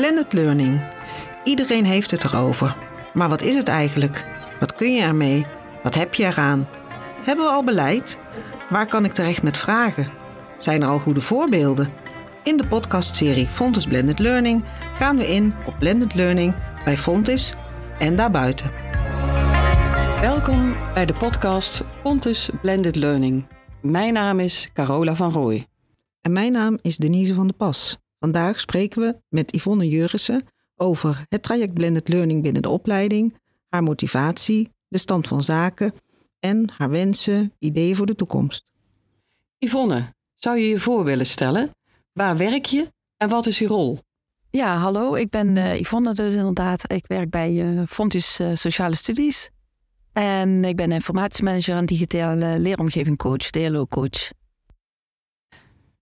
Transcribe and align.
Blended 0.00 0.32
learning. 0.32 0.80
Iedereen 1.44 1.84
heeft 1.84 2.10
het 2.10 2.24
erover. 2.24 2.76
Maar 3.12 3.28
wat 3.28 3.42
is 3.42 3.54
het 3.54 3.68
eigenlijk? 3.68 4.26
Wat 4.60 4.74
kun 4.74 4.94
je 4.94 5.02
ermee? 5.02 5.46
Wat 5.82 5.94
heb 5.94 6.14
je 6.14 6.24
eraan? 6.24 6.68
Hebben 7.24 7.44
we 7.44 7.50
al 7.50 7.64
beleid? 7.64 8.18
Waar 8.70 8.86
kan 8.86 9.04
ik 9.04 9.12
terecht 9.12 9.42
met 9.42 9.56
vragen? 9.56 10.10
Zijn 10.58 10.82
er 10.82 10.88
al 10.88 10.98
goede 10.98 11.20
voorbeelden? 11.20 11.92
In 12.42 12.56
de 12.56 12.66
podcastserie 12.68 13.46
Fontes 13.46 13.86
Blended 13.86 14.18
Learning 14.18 14.64
gaan 14.96 15.16
we 15.16 15.28
in 15.28 15.54
op 15.66 15.74
blended 15.78 16.14
learning 16.14 16.54
bij 16.84 16.96
Fontes 16.96 17.54
en 17.98 18.16
daarbuiten. 18.16 18.70
Welkom 20.20 20.76
bij 20.94 21.06
de 21.06 21.14
podcast 21.14 21.84
Fontes 22.02 22.50
Blended 22.62 22.96
Learning. 22.96 23.46
Mijn 23.82 24.12
naam 24.12 24.38
is 24.38 24.70
Carola 24.72 25.14
van 25.14 25.32
Rooij. 25.32 25.66
En 26.20 26.32
mijn 26.32 26.52
naam 26.52 26.78
is 26.82 26.96
Denise 26.96 27.34
van 27.34 27.46
der 27.46 27.56
Pas. 27.56 27.98
Vandaag 28.20 28.60
spreken 28.60 29.00
we 29.00 29.16
met 29.28 29.54
Yvonne 29.54 29.88
Jurissen 29.88 30.42
over 30.76 31.24
het 31.28 31.42
traject 31.42 31.74
Blended 31.74 32.08
Learning 32.08 32.42
binnen 32.42 32.62
de 32.62 32.68
opleiding, 32.68 33.38
haar 33.68 33.82
motivatie, 33.82 34.68
de 34.88 34.98
stand 34.98 35.28
van 35.28 35.42
zaken 35.42 35.92
en 36.38 36.70
haar 36.76 36.90
wensen, 36.90 37.52
ideeën 37.58 37.96
voor 37.96 38.06
de 38.06 38.14
toekomst. 38.14 38.72
Yvonne, 39.58 40.14
zou 40.34 40.58
je 40.58 40.68
je 40.68 40.80
voor 40.80 41.04
willen 41.04 41.26
stellen? 41.26 41.70
Waar 42.12 42.36
werk 42.36 42.64
je 42.64 42.92
en 43.16 43.28
wat 43.28 43.46
is 43.46 43.58
je 43.58 43.66
rol? 43.66 43.98
Ja, 44.50 44.76
hallo, 44.76 45.14
ik 45.14 45.30
ben 45.30 45.56
uh, 45.56 45.80
Yvonne 45.80 46.14
dus 46.14 46.34
inderdaad. 46.34 46.92
Ik 46.92 47.06
werk 47.06 47.30
bij 47.30 47.52
uh, 47.52 47.82
Fontis 47.86 48.40
uh, 48.40 48.54
Sociale 48.54 48.94
Studies. 48.94 49.50
En 50.12 50.64
ik 50.64 50.76
ben 50.76 50.92
informatiemanager 50.92 51.76
en 51.76 51.86
digitale 51.86 52.58
leeromgeving 52.58 53.18
coach, 53.18 53.50
DLO-coach. 53.50 54.30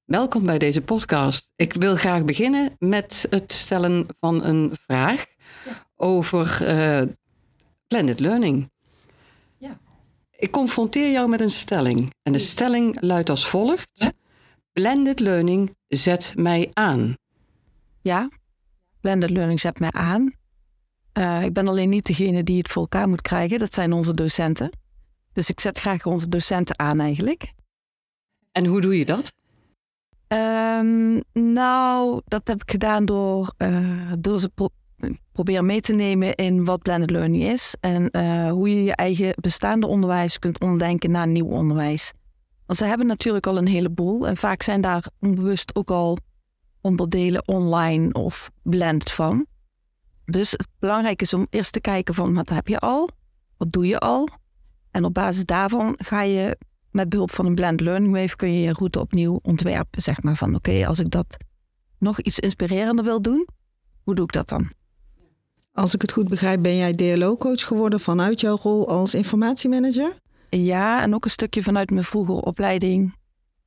Welkom 0.09 0.47
bij 0.47 0.59
deze 0.59 0.83
podcast. 0.83 1.51
Ik 1.57 1.73
wil 1.73 1.97
graag 1.97 2.25
beginnen 2.25 2.77
met 2.79 3.27
het 3.31 3.53
stellen 3.53 4.07
van 4.21 4.45
een 4.45 4.73
vraag 4.87 5.27
over 5.97 6.69
uh, 6.69 7.03
blended 7.89 8.21
learning. 8.21 8.71
Ja. 9.59 9.79
Ik 10.37 10.51
confronteer 10.51 11.11
jou 11.11 11.29
met 11.29 11.41
een 11.41 11.51
stelling. 11.51 12.15
En 12.23 12.33
de 12.33 12.39
stelling 12.39 13.01
luidt 13.01 13.31
als 13.31 13.49
volgt. 13.49 14.13
Blended 14.73 15.21
learning 15.21 15.77
zet 15.89 16.33
mij 16.37 16.71
aan. 16.73 17.17
Ja, 18.01 18.31
blended 19.01 19.31
learning 19.31 19.61
zet 19.61 19.79
mij 19.79 19.93
aan. 19.93 20.33
Uh, 21.19 21.43
ik 21.43 21.53
ben 21.53 21.69
alleen 21.69 21.89
niet 21.89 22.07
degene 22.07 22.45
die 22.45 22.59
het 22.59 22.69
voor 22.69 22.83
elkaar 22.83 23.09
moet 23.09 23.23
krijgen. 23.23 23.59
Dat 23.59 23.75
zijn 23.75 23.93
onze 23.93 24.15
docenten. 24.15 24.71
Dus 25.33 25.51
ik 25.51 25.61
zet 25.61 25.79
graag 25.79 26.07
onze 26.07 26.29
docenten 26.29 26.79
aan 26.79 27.01
eigenlijk. 27.01 27.53
En 28.53 28.67
hoe 28.67 28.81
doe 28.81 28.99
je 28.99 29.05
dat? 29.05 29.37
Um, 30.29 31.23
nou, 31.33 32.21
dat 32.25 32.49
heb 32.49 32.63
ik 32.63 32.71
gedaan 32.71 33.05
door, 33.05 33.53
uh, 33.59 34.13
door 34.19 34.41
ze 34.41 34.49
pro 34.49 34.69
proberen 35.33 35.67
mee 35.67 35.81
te 35.81 35.93
nemen 35.93 36.35
in 36.35 36.65
wat 36.65 36.83
blended 36.83 37.11
learning 37.11 37.45
is. 37.45 37.77
En 37.81 38.09
uh, 38.13 38.51
hoe 38.51 38.69
je 38.69 38.85
je 38.85 38.95
eigen 38.95 39.35
bestaande 39.41 39.87
onderwijs 39.87 40.39
kunt 40.39 40.61
omdenken 40.61 41.11
naar 41.11 41.27
nieuw 41.27 41.47
onderwijs. 41.47 42.13
Want 42.67 42.79
ze 42.79 42.85
hebben 42.85 43.07
natuurlijk 43.07 43.47
al 43.47 43.57
een 43.57 43.67
heleboel. 43.67 44.27
En 44.27 44.37
vaak 44.37 44.63
zijn 44.63 44.81
daar 44.81 45.07
onbewust 45.21 45.75
ook 45.75 45.91
al 45.91 46.19
onderdelen 46.81 47.49
online 47.49 48.13
of 48.13 48.51
blend 48.63 49.11
van. 49.11 49.47
Dus 50.25 50.51
het 50.51 50.67
belangrijk 50.79 51.23
is 51.23 51.35
om 51.35 51.47
eerst 51.51 51.73
te 51.73 51.81
kijken 51.81 52.15
van 52.15 52.35
wat 52.35 52.49
heb 52.49 52.69
je 52.69 52.79
al? 52.79 53.09
Wat 53.57 53.73
doe 53.73 53.87
je 53.87 53.99
al? 53.99 54.29
En 54.91 55.05
op 55.05 55.15
basis 55.15 55.45
daarvan 55.45 55.95
ga 56.03 56.23
je 56.23 56.59
met 56.91 57.09
behulp 57.09 57.31
van 57.31 57.47
een 57.47 57.55
blend 57.55 57.81
learning 57.81 58.13
wave 58.13 58.37
kun 58.37 58.53
je 58.53 58.61
je 58.61 58.73
route 58.73 59.01
opnieuw 59.01 59.39
ontwerpen. 59.43 60.03
Zeg 60.03 60.23
maar 60.23 60.37
van 60.37 60.55
oké, 60.55 60.87
als 60.87 60.99
ik 60.99 61.11
dat 61.11 61.37
nog 61.99 62.21
iets 62.21 62.39
inspirerender 62.39 63.05
wil 63.05 63.23
doen, 63.23 63.49
hoe 64.03 64.15
doe 64.15 64.25
ik 64.25 64.33
dat 64.33 64.49
dan? 64.49 64.71
Als 65.73 65.95
ik 65.95 66.03
het 66.03 66.13
goed 66.13 66.29
begrijp, 66.29 66.63
ben 66.63 66.77
jij 66.77 66.93
DLO-coach 66.93 67.67
geworden 67.67 68.01
vanuit 68.01 68.41
jouw 68.41 68.57
rol 68.57 68.89
als 68.89 69.15
informatiemanager? 69.15 70.13
Ja, 70.51 71.03
en 71.03 71.15
ook 71.15 71.25
een 71.25 71.31
stukje 71.31 71.63
vanuit 71.63 71.91
mijn 71.91 72.05
vroegere 72.05 72.41
opleiding, 72.41 73.17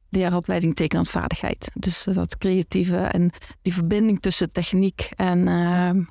leraaropleiding 0.09 0.75
tekenhandvaardigheid. 0.75 1.72
Dus 1.74 2.07
eh, 2.07 2.16
dat 2.16 2.38
creatieve 2.38 2.97
en 2.97 3.31
die 3.62 3.74
verbinding 3.74 4.22
tussen 4.22 4.51
techniek 4.51 5.09
en 5.16 5.47
uh, 5.47 6.06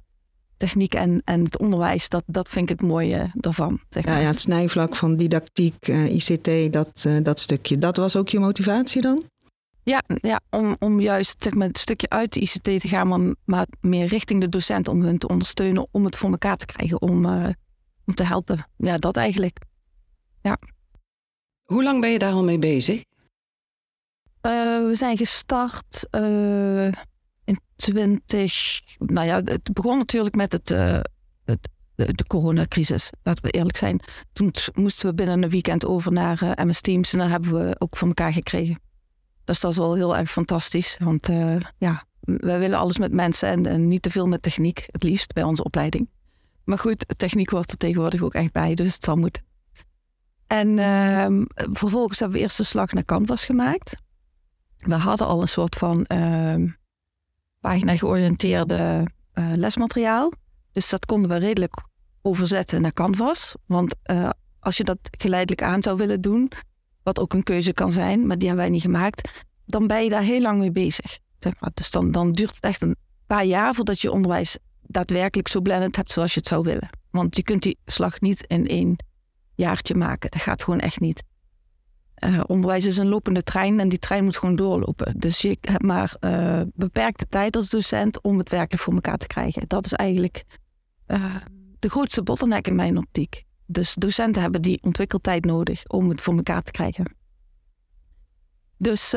techniek 0.61 0.95
en, 0.95 1.23
en 1.25 1.45
het 1.45 1.59
onderwijs, 1.59 2.09
dat, 2.09 2.23
dat 2.27 2.49
vind 2.49 2.71
ik 2.71 2.79
het 2.79 2.89
mooie 2.89 3.31
daarvan. 3.35 3.81
Zeg 3.89 4.05
maar. 4.05 4.15
ja, 4.15 4.21
ja, 4.21 4.27
het 4.27 4.41
snijvlak 4.41 4.97
van 4.97 5.17
didactiek, 5.17 5.89
uh, 5.89 6.05
eh, 6.05 6.15
ICT, 6.15 6.73
dat, 6.73 7.05
uh, 7.07 7.23
dat 7.23 7.41
stukje. 7.41 7.79
Dat 7.79 7.97
was 7.97 8.17
ook 8.17 8.29
je 8.29 8.39
motivatie 8.39 9.03
dan? 9.03 9.25
Ja, 9.83 10.03
ja 10.07 10.41
om, 10.51 10.77
om 10.79 11.01
juist 11.01 11.43
zeg 11.43 11.55
maar, 11.55 11.67
het 11.67 11.79
stukje 11.79 12.09
uit 12.09 12.33
de 12.33 12.41
ICT 12.41 12.63
te 12.63 12.89
gaan, 12.89 13.09
maar, 13.09 13.35
maar 13.45 13.67
meer 13.81 14.07
richting 14.07 14.41
de 14.41 14.49
docent 14.49 14.89
om 14.89 15.03
hun 15.03 15.19
te 15.19 15.29
ondersteunen 15.29 15.87
om 15.91 16.05
het 16.05 16.17
voor 16.17 16.31
elkaar 16.31 16.57
te 16.57 16.67
krijgen, 16.67 17.01
om, 17.01 17.25
uh, 17.25 17.49
om 18.07 18.15
te 18.15 18.25
helpen. 18.25 18.67
Ja, 18.77 18.99
dat 18.99 19.17
eigenlijk. 19.17 19.59
Ja. 20.43 20.59
Hoe 21.65 21.83
lang 21.83 22.01
ben 22.01 22.11
je 22.11 22.19
daar 22.19 22.33
al 22.33 22.45
mee 22.45 22.59
bezig? 22.59 23.03
we 24.41 24.93
zijn 24.93 25.17
gestart 25.17 26.07
in 27.51 27.61
20. 27.77 28.81
Nou 28.99 29.27
ja, 29.27 29.41
het 29.45 29.73
begon 29.73 29.99
natuurlijk 29.99 30.35
met 30.35 30.53
het, 30.53 30.71
uh, 30.71 31.01
het 31.45 31.69
de, 32.07 32.25
coronacrisis, 32.27 33.11
laten 33.23 33.45
we 33.45 33.51
eerlijk 33.51 33.77
zijn. 33.77 34.01
Toen 34.33 34.53
moesten 34.75 35.09
we 35.09 35.15
binnen 35.15 35.43
een 35.43 35.51
weekend 35.51 35.87
over 35.87 36.13
naar 36.13 36.43
uh, 36.43 36.51
MS 36.67 36.81
Teams 36.81 37.13
en 37.13 37.19
dat 37.19 37.29
hebben 37.29 37.53
we 37.53 37.77
ook 37.79 37.97
voor 37.97 38.09
elkaar 38.09 38.33
gekregen. 38.33 38.81
Dus 39.45 39.61
dat 39.61 39.71
is 39.71 39.77
wel 39.77 39.95
heel 39.95 40.17
erg 40.17 40.31
fantastisch, 40.31 40.99
want 41.03 41.29
uh, 41.29 41.57
ja, 41.79 42.05
wij 42.21 42.59
willen 42.59 42.79
alles 42.79 42.99
met 42.99 43.13
mensen 43.13 43.67
en, 43.67 43.89
niet 43.89 44.03
te 44.03 44.11
veel 44.11 44.27
met 44.27 44.43
techniek, 44.43 44.87
het 44.91 45.03
liefst 45.03 45.33
bij 45.33 45.43
onze 45.43 45.65
opleiding. 45.65 46.09
Maar 46.65 46.79
goed, 46.79 47.05
techniek 47.17 47.51
wordt 47.51 47.71
er 47.71 47.77
tegenwoordig 47.77 48.23
ook 48.23 48.35
echt 48.35 48.53
bij, 48.53 48.75
dus 48.75 48.95
het 48.95 49.05
zal 49.05 49.17
moeten. 49.17 49.43
En 50.47 50.69
uh, 50.69 51.45
vervolgens 51.73 52.19
hebben 52.19 52.39
we 52.39 52.43
eerst 52.43 52.57
de 52.57 52.63
slag 52.63 52.93
naar 52.93 53.05
Canvas 53.05 53.45
gemaakt. 53.45 53.97
We 54.77 54.95
hadden 54.95 55.27
al 55.27 55.41
een 55.41 55.49
soort 55.49 55.77
van 55.77 56.05
uh, 56.09 56.71
pagina 57.61 57.97
georiënteerde 57.97 59.07
uh, 59.35 59.53
lesmateriaal. 59.55 60.33
Dus 60.73 60.89
dat 60.91 61.07
konden 61.07 61.31
we 61.31 61.37
redelijk 61.37 61.83
overzetten 62.23 62.81
naar 62.81 62.93
Canvas. 62.93 63.55
Want 63.67 63.95
uh, 64.11 64.31
als 64.61 64.77
je 64.77 64.85
dat 64.85 64.99
geleidelijk 65.03 65.63
aan 65.63 65.83
zou 65.83 65.97
willen 65.97 66.21
doen, 66.21 66.51
wat 67.03 67.19
ook 67.19 67.33
een 67.33 67.43
keuze 67.43 67.73
kan 67.73 67.93
zijn, 67.93 68.27
maar 68.27 68.39
die 68.39 68.47
hebben 68.49 68.65
wij 68.65 68.75
niet 68.75 68.83
gemaakt, 68.83 69.45
dan 69.67 69.87
ben 69.87 70.03
je 70.03 70.09
daar 70.09 70.23
heel 70.23 70.41
lang 70.41 70.59
mee 70.59 70.73
bezig. 70.73 71.19
Dus 71.75 71.91
dan, 71.91 72.11
dan 72.11 72.33
duurt 72.33 72.55
het 72.55 72.65
echt 72.65 72.83
een 72.83 72.97
paar 73.27 73.45
jaar 73.45 73.75
voordat 73.75 74.01
je 74.01 74.13
onderwijs 74.13 74.59
daadwerkelijk 74.83 75.49
zo 75.49 75.61
blended 75.61 75.97
hebt 75.97 76.11
zoals 76.11 76.35
je 76.35 76.39
het 76.39 76.49
zou 76.49 76.63
willen. 76.63 76.89
Want 77.11 77.37
je 77.37 77.43
kunt 77.43 77.63
die 77.63 77.79
slag 77.85 78.21
niet 78.21 78.47
in 78.47 78.67
één 78.67 78.97
jaartje 79.55 79.95
maken. 79.95 80.31
Dat 80.31 80.41
gaat 80.41 80.63
gewoon 80.63 80.81
echt 80.81 81.01
niet. 81.01 81.23
Uh, 82.25 82.41
onderwijs 82.47 82.87
is 82.87 82.97
een 82.97 83.09
lopende 83.09 83.43
trein 83.43 83.81
en 83.81 83.89
die 83.89 83.99
trein 83.99 84.25
moet 84.25 84.37
gewoon 84.37 84.57
doorlopen. 84.57 85.19
Dus 85.19 85.41
je 85.41 85.59
hebt 85.61 85.83
maar 85.83 86.17
uh, 86.21 86.61
beperkte 86.75 87.27
tijd 87.29 87.57
als 87.57 87.69
docent 87.69 88.23
om 88.23 88.39
het 88.39 88.49
werkelijk 88.49 88.83
voor 88.83 88.95
elkaar 88.95 89.17
te 89.17 89.27
krijgen. 89.27 89.65
Dat 89.67 89.85
is 89.85 89.93
eigenlijk 89.93 90.45
uh, 91.07 91.37
de 91.79 91.89
grootste 91.89 92.23
bottleneck 92.23 92.67
in 92.67 92.75
mijn 92.75 92.97
optiek. 92.97 93.45
Dus 93.67 93.95
docenten 93.95 94.43
hebben 94.43 94.63
die 94.63 94.83
ontwikkeltijd 94.83 95.45
nodig 95.45 95.87
om 95.87 96.09
het 96.09 96.21
voor 96.21 96.37
elkaar 96.37 96.63
te 96.63 96.71
krijgen. 96.71 97.15
Dus 98.77 99.11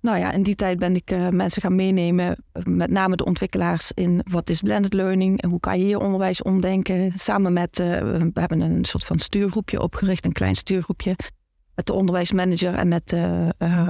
nou 0.00 0.18
ja, 0.18 0.32
in 0.32 0.42
die 0.42 0.54
tijd 0.54 0.78
ben 0.78 0.94
ik 0.94 1.30
mensen 1.30 1.62
gaan 1.62 1.74
meenemen, 1.74 2.44
met 2.64 2.90
name 2.90 3.16
de 3.16 3.24
ontwikkelaars, 3.24 3.92
in 3.92 4.20
wat 4.30 4.50
is 4.50 4.60
blended 4.60 4.92
learning 4.92 5.42
en 5.42 5.50
hoe 5.50 5.60
kan 5.60 5.78
je 5.78 5.86
je 5.86 5.98
onderwijs 5.98 6.42
omdenken. 6.42 7.12
Samen 7.12 7.52
met, 7.52 7.78
we 7.78 8.30
hebben 8.34 8.60
een 8.60 8.84
soort 8.84 9.04
van 9.04 9.18
stuurgroepje 9.18 9.80
opgericht, 9.80 10.24
een 10.24 10.32
klein 10.32 10.56
stuurgroepje 10.56 11.16
met 11.76 11.86
de 11.86 11.92
onderwijsmanager 11.92 12.74
en 12.74 12.88
met 12.88 13.08
de 13.08 13.54
uh, 13.58 13.88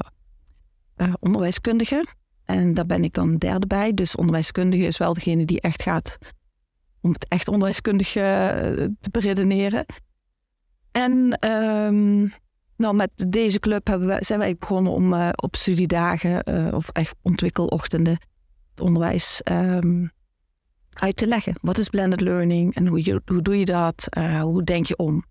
uh, 0.96 1.12
onderwijskundige. 1.20 2.04
En 2.44 2.74
daar 2.74 2.86
ben 2.86 3.04
ik 3.04 3.12
dan 3.12 3.36
derde 3.36 3.66
bij. 3.66 3.92
Dus 3.94 4.16
onderwijskundige 4.16 4.84
is 4.84 4.98
wel 4.98 5.14
degene 5.14 5.44
die 5.44 5.60
echt 5.60 5.82
gaat 5.82 6.18
om 7.00 7.12
het 7.12 7.28
echt 7.28 7.48
onderwijskundig 7.48 8.16
uh, 8.16 8.22
te 9.00 9.10
beredeneren. 9.10 9.84
En 10.92 11.38
um, 11.50 12.32
nou, 12.76 12.94
met 12.94 13.10
deze 13.28 13.60
club 13.60 13.86
hebben 13.86 14.08
we, 14.08 14.16
zijn 14.20 14.38
wij 14.38 14.56
begonnen 14.56 14.92
om 14.92 15.14
op 15.30 15.56
studiedagen 15.56 16.72
of 16.74 16.88
echt 16.88 17.14
ontwikkelochtenden 17.22 18.18
het 18.70 18.80
onderwijs 18.80 19.40
um, 19.50 20.10
uit 20.92 21.16
te 21.16 21.26
leggen. 21.26 21.54
Wat 21.60 21.78
is 21.78 21.88
blended 21.88 22.20
learning 22.20 22.74
en 22.74 22.86
hoe, 22.86 23.22
hoe 23.24 23.42
doe 23.42 23.58
je 23.58 23.64
dat? 23.64 24.08
hoe 24.40 24.64
denk 24.64 24.86
je 24.86 24.96
om? 24.96 25.24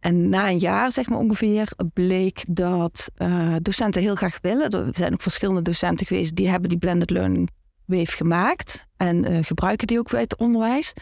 En 0.00 0.28
na 0.28 0.48
een 0.48 0.58
jaar, 0.58 0.92
zeg 0.92 1.08
maar 1.08 1.18
ongeveer, 1.18 1.72
bleek 1.92 2.44
dat 2.48 3.10
uh, 3.16 3.56
docenten 3.62 4.02
heel 4.02 4.14
graag 4.14 4.38
willen. 4.42 4.70
Er 4.70 4.88
zijn 4.92 5.12
ook 5.12 5.22
verschillende 5.22 5.62
docenten 5.62 6.06
geweest 6.06 6.36
die 6.36 6.48
hebben 6.48 6.68
die 6.68 6.78
blended 6.78 7.10
learning 7.10 7.50
wave 7.84 8.16
gemaakt 8.16 8.86
en 8.96 9.32
uh, 9.32 9.38
gebruiken 9.42 9.86
die 9.86 9.98
ook 9.98 10.14
uit 10.14 10.30
het 10.30 10.40
onderwijs. 10.40 10.92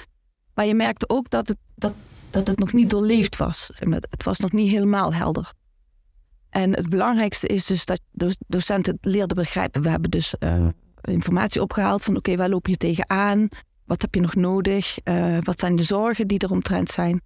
Maar 0.55 0.67
je 0.67 0.75
merkte 0.75 1.09
ook 1.09 1.31
dat 1.31 1.49
het, 1.49 1.57
dat, 1.75 1.93
dat 2.31 2.47
het 2.47 2.59
nog 2.59 2.73
niet 2.73 2.91
doorleefd 2.91 3.37
was. 3.37 3.71
Het 4.11 4.25
was 4.25 4.39
nog 4.39 4.53
niet 4.53 4.71
helemaal 4.71 5.15
helder. 5.15 5.53
En 6.51 6.75
het 6.75 6.89
belangrijkste 6.89 7.47
is 7.47 7.67
dus 7.67 7.85
dat 7.85 8.01
docenten 8.47 8.95
het 9.01 9.05
leerden 9.05 9.37
begrijpen. 9.37 9.83
We 9.83 9.89
hebben 9.89 10.11
dus 10.11 10.35
uh, 10.41 10.67
informatie 11.01 11.63
opgehaald 11.63 12.03
van 12.03 12.17
oké, 12.17 12.37
waar 12.37 12.49
loop 12.49 12.67
je 12.67 12.77
tegenaan? 12.77 13.49
Wat 13.85 14.03
heb 14.03 14.15
je 14.15 14.21
nog 14.21 14.35
nodig? 14.35 14.99
wat 15.41 15.61
zijn 15.61 15.77
de 15.77 15.83
zorgen 15.83 16.27
die 16.27 16.39
er 16.39 16.51
omtrent 16.51 16.91
zijn? 16.91 17.21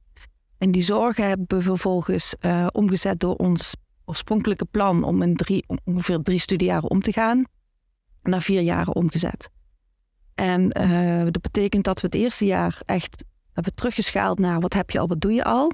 En 0.63 0.71
die 0.71 0.83
zorgen 0.83 1.29
hebben 1.29 1.47
we 1.49 1.63
vervolgens 1.63 2.35
omgezet 2.73 3.21
door 3.21 3.35
ons 3.35 3.75
oorspronkelijke 4.05 4.65
plan 4.65 5.05
om 5.05 5.23
in 5.23 5.37
drie, 5.37 5.65
ongeveer 5.85 6.23
drie 6.23 6.39
studiejaren 6.39 6.91
om 6.91 7.01
te 7.01 7.13
gaan, 7.13 7.45
naar 8.23 8.43
vier 8.43 8.61
jaren 8.61 8.95
omgezet. 8.95 9.51
En 10.35 10.69
dat 11.31 11.43
betekent 11.43 11.85
dat 11.85 12.01
we 12.01 12.07
het 12.07 12.17
eerste 12.17 12.45
jaar 12.45 12.81
echt 12.85 13.25
hebben 13.53 13.75
teruggeschaald 13.75 14.39
naar 14.39 14.61
wat 14.61 14.73
heb 14.73 14.91
je 14.91 14.99
al, 14.99 15.09
wat 15.09 15.21
doe 15.21 15.33
je 15.33 15.45
al 15.45 15.73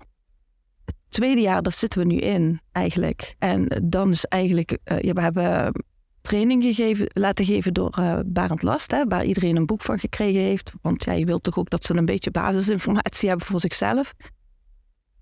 tweede 1.08 1.40
jaar, 1.40 1.62
daar 1.62 1.72
zitten 1.72 2.00
we 2.00 2.06
nu 2.06 2.16
in 2.16 2.60
eigenlijk. 2.72 3.34
En 3.38 3.82
dan 3.84 4.10
is 4.10 4.24
eigenlijk, 4.24 4.70
uh, 4.70 5.12
we 5.12 5.20
hebben 5.20 5.84
training 6.20 6.62
gegeven, 6.62 7.10
laten 7.12 7.44
geven 7.44 7.74
door 7.74 8.22
Barend 8.26 8.62
Last, 8.62 8.90
hè, 8.90 9.04
waar 9.04 9.24
iedereen 9.24 9.56
een 9.56 9.66
boek 9.66 9.82
van 9.82 9.98
gekregen 9.98 10.40
heeft. 10.40 10.72
Want 10.82 11.04
ja, 11.04 11.12
je 11.12 11.24
wilt 11.24 11.42
toch 11.42 11.58
ook 11.58 11.70
dat 11.70 11.84
ze 11.84 11.96
een 11.96 12.04
beetje 12.04 12.30
basisinformatie 12.30 13.28
hebben 13.28 13.46
voor 13.46 13.60
zichzelf. 13.60 14.14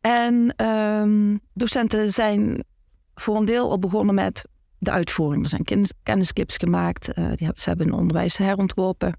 En 0.06 0.66
um, 0.66 1.40
docenten 1.54 2.12
zijn 2.12 2.64
voor 3.14 3.36
een 3.36 3.44
deel 3.44 3.70
al 3.70 3.78
begonnen 3.78 4.14
met 4.14 4.48
de 4.78 4.90
uitvoering. 4.90 5.42
Er 5.42 5.48
zijn 5.48 5.92
kennisclips 6.02 6.56
gemaakt, 6.56 7.18
uh, 7.18 7.32
die, 7.34 7.50
ze 7.54 7.68
hebben 7.68 7.92
onderwijs 7.92 8.36
herontworpen. 8.36 9.18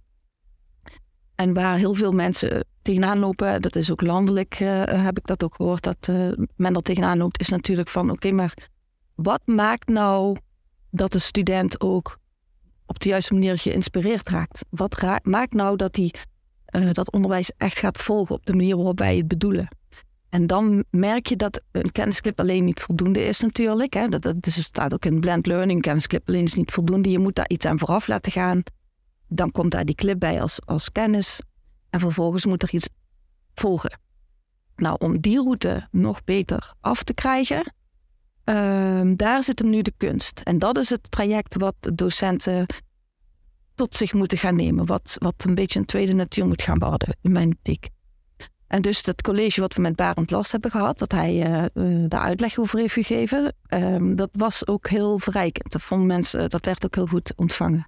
En 1.35 1.53
waar 1.53 1.77
heel 1.77 1.93
veel 1.93 2.11
mensen 2.11 2.65
tegenaan 2.81 3.19
lopen, 3.19 3.61
dat 3.61 3.75
is 3.75 3.91
ook 3.91 4.01
landelijk, 4.01 4.59
uh, 4.59 4.83
heb 4.83 5.17
ik 5.17 5.27
dat 5.27 5.43
ook 5.43 5.55
gehoord, 5.55 5.83
dat 5.83 6.07
uh, 6.09 6.31
men 6.55 6.75
er 6.75 6.81
tegenaan 6.81 7.17
loopt, 7.17 7.39
is 7.39 7.49
natuurlijk 7.49 7.89
van 7.89 8.11
oké, 8.11 8.31
maar 8.31 8.53
wat 9.15 9.41
maakt 9.45 9.89
nou 9.89 10.37
dat 10.91 11.11
de 11.11 11.19
student 11.19 11.81
ook 11.81 12.17
op 12.85 12.99
de 12.99 13.09
juiste 13.09 13.33
manier 13.33 13.57
geïnspireerd 13.57 14.29
raakt? 14.29 14.65
Wat 14.69 15.21
maakt 15.23 15.53
nou 15.53 15.75
dat 15.75 15.95
hij 15.95 16.13
dat 16.91 17.11
onderwijs 17.11 17.51
echt 17.57 17.77
gaat 17.77 17.97
volgen 17.97 18.35
op 18.35 18.45
de 18.45 18.53
manier 18.53 18.75
waarop 18.75 18.99
wij 18.99 19.17
het 19.17 19.27
bedoelen? 19.27 19.67
En 20.29 20.47
dan 20.47 20.83
merk 20.89 21.25
je 21.25 21.35
dat 21.35 21.61
een 21.71 21.91
kennisclip 21.91 22.39
alleen 22.39 22.65
niet 22.65 22.79
voldoende 22.79 23.25
is 23.25 23.39
natuurlijk. 23.39 23.93
Hè. 23.93 24.07
Dat, 24.07 24.21
dat 24.21 24.41
dus 24.41 24.63
staat 24.63 24.93
ook 24.93 25.05
in 25.05 25.19
blend 25.19 25.45
learning, 25.45 25.81
kennisclip 25.81 26.27
alleen 26.27 26.43
is 26.43 26.53
niet 26.53 26.71
voldoende. 26.71 27.09
Je 27.09 27.19
moet 27.19 27.35
daar 27.35 27.49
iets 27.49 27.65
aan 27.65 27.79
vooraf 27.79 28.07
laten 28.07 28.31
gaan. 28.31 28.63
Dan 29.27 29.51
komt 29.51 29.71
daar 29.71 29.85
die 29.85 29.95
clip 29.95 30.19
bij 30.19 30.41
als, 30.41 30.65
als 30.65 30.91
kennis. 30.91 31.41
En 31.89 31.99
vervolgens 31.99 32.45
moet 32.45 32.63
er 32.63 32.73
iets 32.73 32.89
volgen. 33.53 33.99
Nou, 34.75 34.95
om 34.99 35.19
die 35.19 35.41
route 35.41 35.87
nog 35.91 36.23
beter 36.23 36.73
af 36.81 37.03
te 37.03 37.13
krijgen, 37.13 37.73
uh, 38.45 39.11
daar 39.15 39.43
zit 39.43 39.59
hem 39.59 39.69
nu 39.69 39.81
de 39.81 39.93
kunst. 39.97 40.39
En 40.39 40.59
dat 40.59 40.77
is 40.77 40.89
het 40.89 41.11
traject 41.11 41.55
wat 41.55 41.75
docenten 41.93 42.65
tot 43.75 43.95
zich 43.95 44.13
moeten 44.13 44.37
gaan 44.37 44.55
nemen. 44.55 44.85
Wat, 44.85 45.15
wat 45.19 45.43
een 45.47 45.55
beetje 45.55 45.79
een 45.79 45.85
tweede 45.85 46.13
natuur 46.13 46.45
moet 46.45 46.61
gaan 46.61 46.79
worden, 46.79 47.17
in 47.21 47.31
mijn 47.31 47.51
optiek. 47.51 47.89
En 48.67 48.81
dus 48.81 49.03
dat 49.03 49.21
college 49.21 49.61
wat 49.61 49.73
we 49.73 49.81
met 49.81 49.95
Barend 49.95 50.31
Last 50.31 50.51
hebben 50.51 50.71
gehad, 50.71 50.99
dat 50.99 51.11
hij 51.11 51.69
uh, 51.73 52.05
daar 52.07 52.21
uitleg 52.21 52.57
over 52.57 52.79
heeft 52.79 52.93
gegeven, 52.93 53.53
uh, 53.69 54.15
dat 54.15 54.29
was 54.31 54.67
ook 54.67 54.87
heel 54.89 55.19
verrijkend. 55.19 55.71
Dat 55.71 55.81
vonden 55.81 56.07
mensen, 56.07 56.49
dat 56.49 56.65
werd 56.65 56.85
ook 56.85 56.95
heel 56.95 57.07
goed 57.07 57.33
ontvangen. 57.35 57.87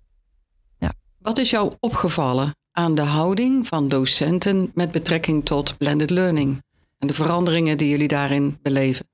Wat 1.20 1.38
is 1.38 1.50
jou 1.50 1.74
opgevallen 1.80 2.56
aan 2.72 2.96
de 2.96 3.02
houding 3.02 3.68
van 3.68 3.88
docenten 3.88 4.72
met 4.74 4.92
betrekking 4.92 5.46
tot 5.46 5.78
blended 5.78 6.10
learning 6.10 6.64
en 6.98 7.08
de 7.08 7.14
veranderingen 7.14 7.78
die 7.78 7.90
jullie 7.90 8.08
daarin 8.08 8.58
beleven? 8.62 9.08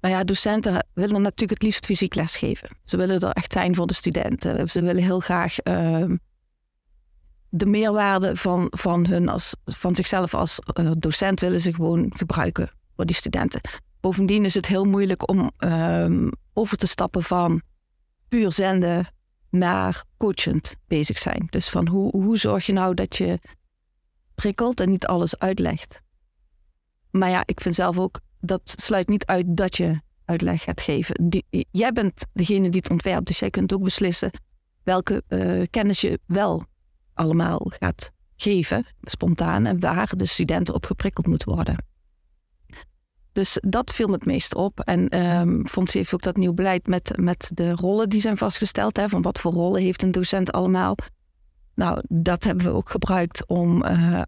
Nou 0.00 0.14
ja, 0.14 0.24
docenten 0.24 0.86
willen 0.94 1.22
natuurlijk 1.22 1.50
het 1.50 1.62
liefst 1.62 1.86
fysiek 1.86 2.14
lesgeven. 2.14 2.68
Ze 2.84 2.96
willen 2.96 3.20
er 3.20 3.30
echt 3.30 3.52
zijn 3.52 3.74
voor 3.74 3.86
de 3.86 3.94
studenten. 3.94 4.68
Ze 4.68 4.82
willen 4.82 5.02
heel 5.02 5.20
graag 5.20 5.56
uh, 5.64 6.04
de 7.50 7.66
meerwaarde 7.66 8.36
van, 8.36 8.66
van, 8.70 9.06
hun 9.06 9.28
als, 9.28 9.56
van 9.64 9.94
zichzelf 9.94 10.34
als 10.34 10.58
uh, 10.80 10.90
docent 10.98 11.40
willen 11.40 11.60
ze 11.60 11.74
gewoon 11.74 12.12
gebruiken 12.16 12.70
voor 12.96 13.06
die 13.06 13.16
studenten. 13.16 13.60
Bovendien 14.00 14.44
is 14.44 14.54
het 14.54 14.66
heel 14.66 14.84
moeilijk 14.84 15.28
om 15.28 15.50
uh, 15.58 16.28
over 16.52 16.76
te 16.76 16.86
stappen 16.86 17.22
van 17.22 17.62
puur 18.28 18.52
zenden 18.52 19.06
naar 19.50 20.04
coachend 20.16 20.76
bezig 20.86 21.18
zijn. 21.18 21.46
Dus 21.50 21.68
van 21.68 21.88
hoe, 21.88 22.10
hoe 22.10 22.38
zorg 22.38 22.66
je 22.66 22.72
nou 22.72 22.94
dat 22.94 23.16
je 23.16 23.38
prikkelt 24.34 24.80
en 24.80 24.90
niet 24.90 25.06
alles 25.06 25.38
uitlegt. 25.38 26.00
Maar 27.10 27.30
ja, 27.30 27.42
ik 27.44 27.60
vind 27.60 27.74
zelf 27.74 27.98
ook, 27.98 28.20
dat 28.40 28.60
sluit 28.64 29.08
niet 29.08 29.26
uit 29.26 29.44
dat 29.48 29.76
je 29.76 30.00
uitleg 30.24 30.62
gaat 30.62 30.80
geven. 30.80 31.28
Jij 31.70 31.92
bent 31.92 32.26
degene 32.32 32.68
die 32.68 32.80
het 32.80 32.90
ontwerpt, 32.90 33.26
dus 33.26 33.38
jij 33.38 33.50
kunt 33.50 33.72
ook 33.72 33.82
beslissen 33.82 34.30
welke 34.82 35.22
uh, 35.28 35.66
kennis 35.70 36.00
je 36.00 36.20
wel 36.26 36.64
allemaal 37.18 37.60
gaat 37.78 38.10
geven, 38.36 38.84
spontaan, 39.02 39.66
en 39.66 39.80
waar 39.80 40.12
de 40.16 40.26
studenten 40.26 40.74
op 40.74 40.86
geprikkeld 40.86 41.26
moeten 41.26 41.54
worden. 41.54 41.76
Dus 43.32 43.58
dat 43.60 43.92
viel 43.92 44.06
me 44.06 44.12
het 44.12 44.24
meest 44.24 44.54
op. 44.54 44.80
En 44.80 45.08
vond 45.68 45.90
ze 45.90 45.98
heeft 45.98 46.14
ook 46.14 46.22
dat 46.22 46.36
nieuw 46.36 46.52
beleid 46.52 46.86
met, 46.86 47.12
met 47.16 47.50
de 47.54 47.72
rollen 47.72 48.08
die 48.08 48.20
zijn 48.20 48.36
vastgesteld. 48.36 48.96
Hè, 48.96 49.08
van 49.08 49.22
wat 49.22 49.38
voor 49.38 49.52
rollen 49.52 49.82
heeft 49.82 50.02
een 50.02 50.12
docent 50.12 50.52
allemaal. 50.52 50.96
Nou, 51.74 52.02
dat 52.08 52.44
hebben 52.44 52.64
we 52.64 52.72
ook 52.72 52.90
gebruikt 52.90 53.46
om. 53.46 53.84
Uh, 53.84 54.22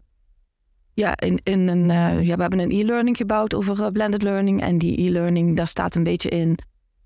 ja, 0.93 1.17
in, 1.17 1.39
in 1.43 1.67
een, 1.67 1.89
uh, 1.89 2.25
ja, 2.25 2.35
we 2.35 2.41
hebben 2.41 2.59
een 2.59 2.71
e-learning 2.71 3.17
gebouwd 3.17 3.53
over 3.53 3.79
uh, 3.79 3.87
blended 3.87 4.21
learning. 4.21 4.61
En 4.61 4.77
die 4.77 5.07
e-learning, 5.07 5.55
daar 5.55 5.67
staat 5.67 5.95
een 5.95 6.03
beetje 6.03 6.29
in. 6.29 6.57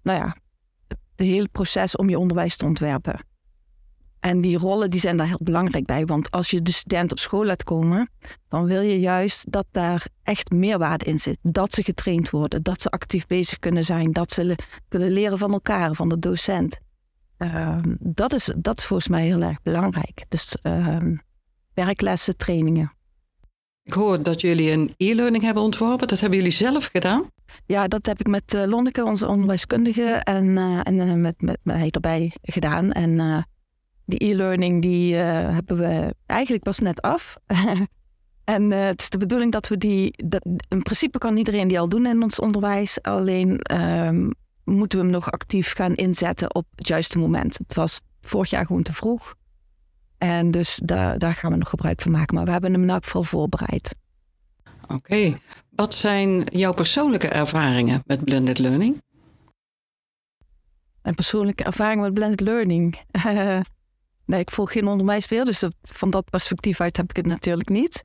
Nou 0.03 0.19
ja, 0.19 0.35
het 0.87 0.99
hele 1.15 1.47
proces 1.47 1.95
om 1.95 2.09
je 2.09 2.19
onderwijs 2.19 2.57
te 2.57 2.65
ontwerpen. 2.65 3.19
En 4.25 4.41
die 4.41 4.57
rollen 4.57 4.89
die 4.89 4.99
zijn 4.99 5.17
daar 5.17 5.27
heel 5.27 5.39
belangrijk 5.43 5.85
bij. 5.85 6.05
Want 6.05 6.31
als 6.31 6.49
je 6.49 6.61
de 6.61 6.71
student 6.71 7.11
op 7.11 7.19
school 7.19 7.45
laat 7.45 7.63
komen, 7.63 8.09
dan 8.47 8.65
wil 8.65 8.81
je 8.81 8.99
juist 8.99 9.51
dat 9.51 9.65
daar 9.71 10.07
echt 10.23 10.51
meerwaarde 10.51 11.05
in 11.05 11.17
zit. 11.17 11.37
Dat 11.41 11.73
ze 11.73 11.83
getraind 11.83 12.29
worden, 12.29 12.63
dat 12.63 12.81
ze 12.81 12.89
actief 12.89 13.25
bezig 13.25 13.59
kunnen 13.59 13.83
zijn, 13.83 14.11
dat 14.11 14.31
ze 14.31 14.55
kunnen 14.87 15.11
leren 15.11 15.37
van 15.37 15.51
elkaar, 15.51 15.93
van 15.93 16.09
de 16.09 16.19
docent. 16.19 16.79
Ehm, 17.37 17.95
dat, 17.99 18.33
is, 18.33 18.53
dat 18.57 18.77
is 18.77 18.85
volgens 18.85 19.07
mij 19.07 19.25
heel 19.25 19.41
erg 19.41 19.61
belangrijk. 19.61 20.25
Dus 20.29 20.55
uh, 20.63 20.97
werklessen, 21.73 22.37
trainingen. 22.37 22.93
Ik 23.83 23.93
hoor 23.93 24.23
dat 24.23 24.41
jullie 24.41 24.71
een 24.71 24.91
e-learning 24.97 25.43
hebben 25.43 25.63
ontworpen. 25.63 26.07
Dat 26.07 26.19
hebben 26.19 26.37
jullie 26.37 26.53
zelf 26.53 26.85
gedaan? 26.85 27.29
Ja, 27.65 27.87
dat 27.87 28.05
heb 28.05 28.19
ik 28.19 28.27
met 28.27 28.53
uh, 28.53 28.63
Lonneke, 28.65 29.03
onze 29.03 29.27
onderwijskundige, 29.27 30.03
en, 30.03 30.45
uh, 30.45 30.79
en 30.83 30.93
uh, 30.93 31.13
met, 31.13 31.41
met 31.41 31.59
mij 31.63 31.89
erbij 31.89 32.31
gedaan. 32.41 32.91
En 32.91 33.45
die 34.05 34.23
e-learning 34.23 34.81
die 34.81 35.13
uh, 35.13 35.21
hebben 35.53 35.77
we 35.77 36.15
eigenlijk 36.25 36.63
pas 36.63 36.79
net 36.79 37.01
af. 37.01 37.37
en 38.43 38.71
uh, 38.71 38.83
het 38.85 39.01
is 39.01 39.09
de 39.09 39.17
bedoeling 39.17 39.51
dat 39.51 39.67
we 39.67 39.77
die. 39.77 40.13
Dat, 40.25 40.45
in 40.67 40.83
principe 40.83 41.17
kan 41.17 41.37
iedereen 41.37 41.67
die 41.67 41.79
al 41.79 41.89
doen 41.89 42.05
in 42.05 42.23
ons 42.23 42.39
onderwijs. 42.39 43.01
Alleen 43.01 43.59
um, 43.81 44.33
moeten 44.63 44.97
we 44.97 45.03
hem 45.03 45.13
nog 45.13 45.31
actief 45.31 45.73
gaan 45.73 45.93
inzetten 45.93 46.55
op 46.55 46.65
het 46.75 46.87
juiste 46.87 47.17
moment. 47.17 47.57
Het 47.57 47.73
was 47.73 48.01
vorig 48.21 48.49
jaar 48.49 48.65
gewoon 48.65 48.83
te 48.83 48.93
vroeg. 48.93 49.35
En 50.17 50.51
dus 50.51 50.79
daar, 50.83 51.17
daar 51.17 51.33
gaan 51.33 51.51
we 51.51 51.57
nog 51.57 51.69
gebruik 51.69 52.01
van 52.01 52.11
maken. 52.11 52.35
Maar 52.35 52.45
we 52.45 52.51
hebben 52.51 52.71
hem 52.71 52.81
in 52.81 52.89
elk 52.89 53.03
geval 53.03 53.23
voorbereid. 53.23 53.95
Oké. 54.87 55.37
Wat 55.69 55.95
zijn 55.95 56.43
jouw 56.43 56.73
persoonlijke 56.73 57.27
ervaringen 57.27 58.03
met 58.05 58.23
blended 58.23 58.57
learning? 58.57 59.03
Mijn 61.01 61.15
persoonlijke 61.15 61.63
ervaring 61.63 62.01
met 62.01 62.13
blended 62.13 62.39
learning. 62.39 62.95
Nee, 64.25 64.39
ik 64.39 64.51
volg 64.51 64.71
geen 64.71 64.87
onderwijs 64.87 65.29
meer, 65.29 65.45
dus 65.45 65.63
van 65.81 66.09
dat 66.09 66.29
perspectief 66.29 66.81
uit 66.81 66.97
heb 66.97 67.09
ik 67.09 67.15
het 67.15 67.25
natuurlijk 67.25 67.69
niet. 67.69 68.03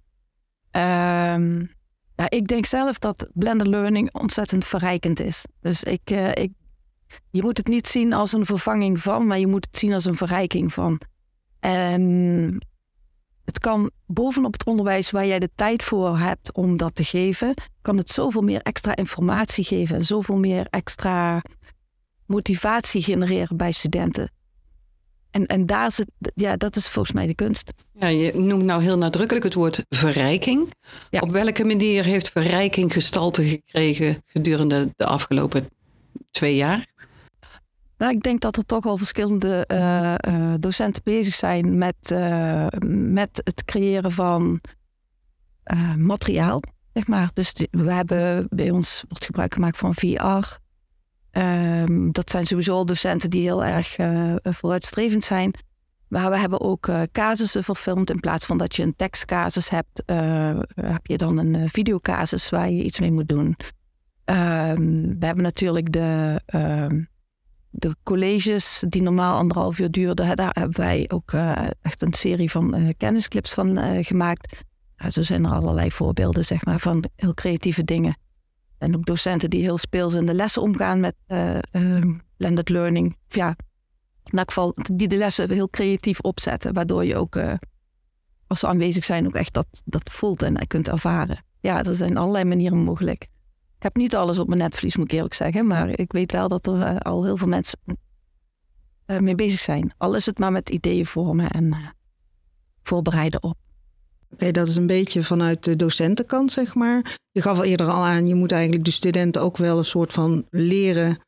Um, 0.70 1.70
ja, 2.16 2.28
ik 2.30 2.46
denk 2.46 2.66
zelf 2.66 2.98
dat 2.98 3.30
blended 3.34 3.66
learning 3.66 4.12
ontzettend 4.12 4.64
verrijkend 4.64 5.20
is. 5.20 5.44
Dus 5.60 5.82
ik, 5.82 6.10
uh, 6.10 6.28
ik, 6.28 6.50
je 7.30 7.42
moet 7.42 7.56
het 7.56 7.66
niet 7.66 7.86
zien 7.86 8.12
als 8.12 8.32
een 8.32 8.46
vervanging 8.46 9.00
van, 9.00 9.26
maar 9.26 9.38
je 9.38 9.46
moet 9.46 9.66
het 9.66 9.76
zien 9.76 9.92
als 9.92 10.04
een 10.04 10.16
verrijking 10.16 10.72
van. 10.72 11.00
En 11.60 12.66
het 13.44 13.58
kan 13.58 13.90
bovenop 14.06 14.52
het 14.52 14.64
onderwijs 14.64 15.10
waar 15.10 15.26
jij 15.26 15.38
de 15.38 15.50
tijd 15.54 15.82
voor 15.82 16.18
hebt 16.18 16.52
om 16.52 16.76
dat 16.76 16.94
te 16.94 17.04
geven, 17.04 17.54
kan 17.82 17.96
het 17.96 18.10
zoveel 18.10 18.42
meer 18.42 18.62
extra 18.62 18.96
informatie 18.96 19.64
geven 19.64 19.96
en 19.96 20.04
zoveel 20.04 20.36
meer 20.36 20.66
extra 20.70 21.42
motivatie 22.26 23.02
genereren 23.02 23.56
bij 23.56 23.72
studenten. 23.72 24.30
En, 25.30 25.46
en 25.46 25.66
daar 25.66 25.92
zit, 25.92 26.10
ja, 26.34 26.56
dat 26.56 26.76
is 26.76 26.88
volgens 26.88 27.14
mij 27.14 27.26
de 27.26 27.34
kunst. 27.34 27.72
Ja, 27.92 28.06
je 28.06 28.32
noemt 28.34 28.62
nou 28.62 28.82
heel 28.82 28.98
nadrukkelijk 28.98 29.44
het 29.44 29.54
woord 29.54 29.84
verrijking. 29.88 30.72
Op 31.20 31.30
welke 31.30 31.64
manier 31.64 32.04
heeft 32.04 32.30
verrijking 32.30 32.92
gestalte 32.92 33.44
gekregen 33.44 34.22
gedurende 34.24 34.92
de 34.96 35.06
afgelopen 35.06 35.68
twee 36.30 36.56
jaar? 36.56 36.86
Nou, 37.98 38.12
ik 38.12 38.22
denk 38.22 38.40
dat 38.40 38.56
er 38.56 38.66
toch 38.66 38.86
al 38.86 38.96
verschillende 38.96 39.64
uh, 39.72 40.14
uh, 40.28 40.54
docenten 40.58 41.02
bezig 41.04 41.34
zijn 41.34 41.78
met, 41.78 42.10
uh, 42.12 42.66
met 42.86 43.40
het 43.44 43.64
creëren 43.64 44.12
van 44.12 44.60
materiaal. 45.96 46.62
Zeg 46.92 47.06
maar. 47.06 47.30
Dus 47.34 47.54
die, 47.54 47.68
we 47.70 47.92
hebben 47.92 48.46
bij 48.50 48.70
ons 48.70 49.04
wordt 49.08 49.24
gebruik 49.24 49.54
gemaakt 49.54 49.78
van 49.78 49.94
VR. 49.94 50.58
Um, 51.32 52.12
dat 52.12 52.30
zijn 52.30 52.46
sowieso 52.46 52.84
docenten 52.84 53.30
die 53.30 53.42
heel 53.42 53.64
erg 53.64 53.98
uh, 53.98 54.34
vooruitstrevend 54.42 55.24
zijn. 55.24 55.54
Maar 56.08 56.30
we 56.30 56.38
hebben 56.38 56.60
ook 56.60 56.86
uh, 56.86 57.02
casussen 57.12 57.64
verfilmd. 57.64 58.10
In 58.10 58.20
plaats 58.20 58.46
van 58.46 58.58
dat 58.58 58.76
je 58.76 58.82
een 58.82 58.96
tekstcasus 58.96 59.70
hebt, 59.70 60.02
uh, 60.06 60.60
heb 60.74 61.06
je 61.06 61.16
dan 61.16 61.38
een 61.38 61.68
videocasus 61.68 62.50
waar 62.50 62.70
je 62.70 62.82
iets 62.82 63.00
mee 63.00 63.12
moet 63.12 63.28
doen. 63.28 63.56
Ehm, 64.24 65.18
we 65.18 65.26
hebben 65.26 65.44
natuurlijk 65.44 65.92
de, 65.92 66.40
ehm, 66.46 67.02
de 67.70 67.96
colleges 68.02 68.84
die 68.88 69.02
normaal 69.02 69.38
anderhalf 69.38 69.78
uur 69.78 69.90
duurden. 69.90 70.36
Daar 70.36 70.50
hebben 70.58 70.80
wij 70.80 71.04
ook 71.08 71.32
echt 71.82 72.02
een 72.02 72.12
serie 72.12 72.50
van 72.50 72.94
kennisclips 72.96 73.52
van 73.52 73.78
gemaakt. 74.04 74.62
zo 75.08 75.22
zijn 75.22 75.44
er 75.44 75.50
allerlei 75.52 75.90
voorbeelden 75.90 76.44
zeg 76.44 76.64
maar, 76.64 76.78
van 76.78 77.04
heel 77.16 77.34
creatieve 77.34 77.84
dingen. 77.84 78.16
En 78.80 78.96
ook 78.96 79.04
docenten 79.04 79.50
die 79.50 79.62
heel 79.62 79.78
speels 79.78 80.14
in 80.14 80.26
de 80.26 80.34
lessen 80.34 80.62
omgaan 80.62 81.00
met 81.00 81.14
ehm, 81.26 82.12
blended 82.36 82.68
learning. 82.68 83.16
Ja, 83.28 83.56
in 84.24 84.38
elk 84.38 84.48
geval 84.48 84.74
die 84.92 85.08
de 85.08 85.16
lessen 85.16 85.50
heel 85.50 85.70
creatief 85.70 86.20
opzetten, 86.20 86.72
waardoor 86.72 87.04
je 87.04 87.16
ook 87.16 87.36
uh, 87.36 87.54
als 88.46 88.60
ze 88.60 88.66
aanwezig 88.66 89.04
zijn 89.04 89.26
ook 89.26 89.34
echt 89.34 89.52
dat, 89.52 89.66
dat 89.84 90.10
voelt 90.10 90.42
en 90.42 90.66
kunt 90.66 90.88
ervaren. 90.88 91.44
Ja, 91.60 91.84
er 91.84 91.94
zijn 91.94 92.16
allerlei 92.16 92.44
manieren 92.44 92.78
mogelijk. 92.78 93.22
Ik 93.76 93.82
heb 93.82 93.96
niet 93.96 94.16
alles 94.16 94.38
op 94.38 94.46
mijn 94.46 94.60
netvlies, 94.60 94.96
moet 94.96 95.06
ik 95.06 95.12
eerlijk 95.12 95.34
zeggen, 95.34 95.66
maar 95.66 95.98
ik 95.98 96.12
weet 96.12 96.32
wel 96.32 96.48
dat 96.48 96.66
er 96.66 96.82
eh, 96.82 96.96
al 96.96 97.24
heel 97.24 97.36
veel 97.36 97.48
mensen 97.48 97.78
mee 99.06 99.34
bezig 99.34 99.60
zijn. 99.60 99.92
Al 99.96 100.14
is 100.14 100.26
het 100.26 100.38
maar 100.38 100.52
met 100.52 100.68
ideeën 100.68 101.06
vormen 101.06 101.50
en 101.50 101.76
voorbereiden 102.82 103.42
op. 103.42 103.56
Oké, 104.30 104.50
dat 104.50 104.66
is 104.66 104.76
een 104.76 104.86
beetje 104.86 105.24
vanuit 105.24 105.64
de 105.64 105.76
docentenkant, 105.76 106.52
zeg 106.52 106.74
maar. 106.74 107.18
Je 107.30 107.42
gaf 107.42 107.58
al 107.58 107.64
eerder 107.64 107.88
al 107.88 108.04
aan, 108.04 108.26
je 108.26 108.34
moet 108.34 108.52
eigenlijk 108.52 108.84
de 108.84 108.90
studenten 108.90 109.42
ook 109.42 109.56
wel 109.56 109.78
een 109.78 109.84
soort 109.84 110.12
van 110.12 110.46
leren 110.50 111.18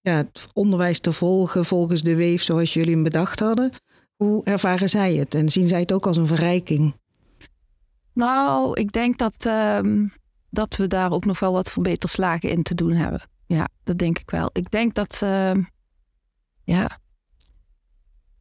ja, 0.00 0.16
het 0.16 0.46
onderwijs 0.52 1.00
te 1.00 1.12
volgen 1.12 1.64
volgens 1.64 2.02
de 2.02 2.14
weef 2.14 2.42
zoals 2.42 2.74
jullie 2.74 2.94
hem 2.94 3.02
bedacht 3.02 3.40
hadden. 3.40 3.70
Hoe 4.16 4.44
ervaren 4.44 4.88
zij 4.88 5.14
het 5.14 5.34
en 5.34 5.48
zien 5.48 5.68
zij 5.68 5.80
het 5.80 5.92
ook 5.92 6.06
als 6.06 6.16
een 6.16 6.26
verrijking? 6.26 6.94
Nou, 8.12 8.80
ik 8.80 8.92
denk 8.92 9.18
dat, 9.18 9.34
ehm, 9.38 10.06
dat 10.50 10.76
we 10.76 10.86
daar 10.86 11.12
ook 11.12 11.24
nog 11.24 11.38
wel 11.38 11.52
wat 11.52 11.70
verbeterslagen 11.70 12.50
in 12.50 12.62
te 12.62 12.74
doen 12.74 12.92
hebben. 12.92 13.22
Ja, 13.46 13.68
dat 13.84 13.98
denk 13.98 14.18
ik 14.18 14.30
wel. 14.30 14.50
Ik 14.52 14.70
denk 14.70 14.94
dat 14.94 15.20
uh, 15.24 15.52
ja, 16.64 16.98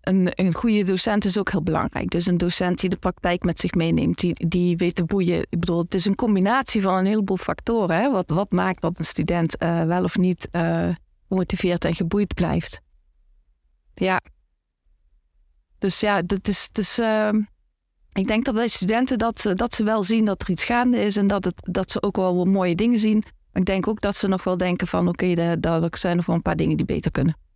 een, 0.07 0.29
een 0.35 0.53
goede 0.53 0.83
docent 0.83 1.25
is 1.25 1.39
ook 1.39 1.51
heel 1.51 1.63
belangrijk. 1.63 2.09
Dus 2.09 2.25
een 2.25 2.37
docent 2.37 2.79
die 2.79 2.89
de 2.89 2.95
praktijk 2.95 3.43
met 3.43 3.59
zich 3.59 3.73
meeneemt, 3.73 4.19
die, 4.19 4.47
die 4.47 4.77
weet 4.77 4.95
te 4.95 5.03
boeien. 5.03 5.39
Ik 5.49 5.59
bedoel, 5.59 5.79
het 5.79 5.93
is 5.93 6.05
een 6.05 6.15
combinatie 6.15 6.81
van 6.81 6.93
een 6.93 7.05
heleboel 7.05 7.37
factoren. 7.37 7.95
Hè? 7.95 8.11
Wat, 8.11 8.29
wat 8.29 8.51
maakt 8.51 8.81
dat 8.81 8.99
een 8.99 9.05
student 9.05 9.63
uh, 9.63 9.83
wel 9.83 10.03
of 10.03 10.17
niet 10.17 10.47
uh, 10.51 10.89
gemotiveerd 11.27 11.85
en 11.85 11.95
geboeid 11.95 12.33
blijft. 12.33 12.81
Ja. 13.93 14.21
Dus 15.77 15.99
ja, 15.99 16.21
dat 16.21 16.47
is. 16.47 16.69
Dus, 16.71 16.99
ik 18.13 18.27
denk 18.27 18.45
dat 18.45 18.53
bij 18.53 18.67
studenten 18.67 19.17
dat, 19.17 19.51
dat 19.53 19.73
ze 19.73 19.83
wel 19.83 20.03
zien 20.03 20.25
dat 20.25 20.41
er 20.41 20.49
iets 20.49 20.63
gaande 20.63 20.99
is 20.99 21.17
en 21.17 21.27
dat, 21.27 21.45
het, 21.45 21.67
dat 21.71 21.91
ze 21.91 22.01
ook 22.01 22.15
wel 22.15 22.45
mooie 22.45 22.75
dingen 22.75 22.99
zien. 22.99 23.23
Ik 23.53 23.65
denk 23.65 23.87
ook 23.87 24.01
dat 24.01 24.15
ze 24.15 24.27
nog 24.27 24.43
wel 24.43 24.57
denken 24.57 24.87
van 24.87 25.07
oké, 25.07 25.31
okay, 25.31 25.57
er 25.61 25.89
zijn 25.91 26.15
nog 26.15 26.25
wel 26.25 26.35
een 26.35 26.41
paar 26.41 26.55
dingen 26.55 26.77
die 26.77 26.85
beter 26.85 27.11
kunnen. 27.11 27.46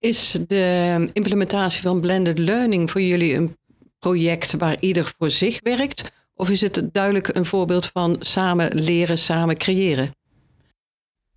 Is 0.00 0.38
de 0.46 1.08
implementatie 1.12 1.82
van 1.82 2.00
blended 2.00 2.38
learning 2.38 2.90
voor 2.90 3.00
jullie 3.00 3.34
een 3.34 3.56
project 3.98 4.56
waar 4.56 4.80
ieder 4.80 5.14
voor 5.18 5.30
zich 5.30 5.60
werkt? 5.62 6.12
Of 6.34 6.50
is 6.50 6.60
het 6.60 6.88
duidelijk 6.92 7.28
een 7.36 7.44
voorbeeld 7.44 7.86
van 7.86 8.16
samen 8.18 8.74
leren, 8.74 9.18
samen 9.18 9.56
creëren? 9.56 10.10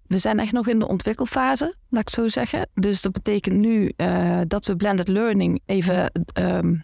We 0.08 0.17
zijn 0.17 0.39
echt 0.39 0.51
nog 0.51 0.67
in 0.67 0.79
de 0.79 0.88
ontwikkelfase, 0.88 1.75
laat 1.89 2.01
ik 2.01 2.10
zo 2.10 2.27
zeggen. 2.27 2.70
Dus 2.74 3.01
dat 3.01 3.12
betekent 3.12 3.55
nu 3.55 3.93
uh, 3.98 4.41
dat 4.48 4.65
we 4.65 4.75
blended 4.75 5.08
learning 5.08 5.62
even 5.65 6.12
um, 6.39 6.84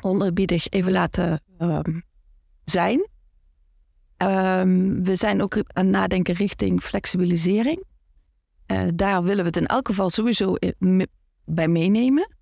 onderbiedig 0.00 0.68
even 0.68 0.92
laten 0.92 1.42
um, 1.58 2.02
zijn. 2.64 3.08
Um, 4.18 5.04
we 5.04 5.16
zijn 5.16 5.42
ook 5.42 5.56
aan 5.56 5.64
het 5.84 5.86
nadenken 5.86 6.34
richting 6.34 6.82
flexibilisering. 6.82 7.84
Uh, 8.66 8.82
daar 8.94 9.22
willen 9.22 9.40
we 9.40 9.46
het 9.46 9.56
in 9.56 9.66
elk 9.66 9.86
geval 9.86 10.10
sowieso 10.10 10.54
bij 11.44 11.68
meenemen. 11.68 12.36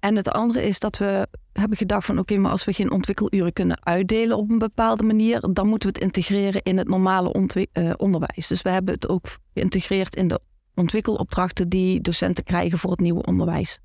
En 0.00 0.16
het 0.16 0.28
andere 0.28 0.62
is 0.62 0.78
dat 0.78 0.96
we 0.96 1.28
hebben 1.52 1.78
gedacht 1.78 2.06
van 2.06 2.18
oké, 2.18 2.36
maar 2.36 2.50
als 2.50 2.64
we 2.64 2.72
geen 2.72 2.90
ontwikkeluren 2.90 3.52
kunnen 3.52 3.84
uitdelen 3.84 4.36
op 4.36 4.50
een 4.50 4.58
bepaalde 4.58 5.02
manier, 5.02 5.40
dan 5.52 5.68
moeten 5.68 5.88
we 5.88 5.94
het 5.94 6.04
integreren 6.04 6.62
in 6.62 6.78
het 6.78 6.88
normale 6.88 7.48
uh, 7.72 7.92
onderwijs. 7.96 8.46
Dus 8.46 8.62
we 8.62 8.70
hebben 8.70 8.94
het 8.94 9.08
ook 9.08 9.26
geïntegreerd 9.54 10.16
in 10.16 10.28
de 10.28 10.40
ontwikkelopdrachten 10.74 11.68
die 11.68 12.00
docenten 12.00 12.44
krijgen 12.44 12.78
voor 12.78 12.90
het 12.90 13.00
nieuwe 13.00 13.22
onderwijs. 13.22 13.78